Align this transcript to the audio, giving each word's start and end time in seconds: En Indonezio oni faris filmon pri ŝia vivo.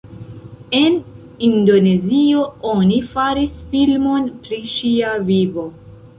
En 0.77 0.95
Indonezio 1.47 2.47
oni 2.73 2.99
faris 3.13 3.61
filmon 3.75 4.27
pri 4.49 4.61
ŝia 4.75 5.15
vivo. 5.31 5.69